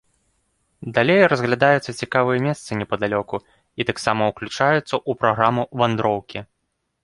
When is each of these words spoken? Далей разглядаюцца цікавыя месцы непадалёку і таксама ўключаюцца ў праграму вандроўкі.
Далей 0.95 1.21
разглядаюцца 1.33 1.91
цікавыя 2.05 2.39
месцы 2.47 2.71
непадалёку 2.81 3.35
і 3.45 3.81
таксама 3.93 4.21
ўключаюцца 4.33 4.83
ў 4.83 5.11
праграму 5.25 5.63
вандроўкі. 5.83 6.39